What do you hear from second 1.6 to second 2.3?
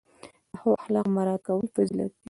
فضیلت دی.